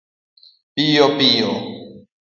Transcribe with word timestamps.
piyo 0.73 1.05
piyo 1.17 1.51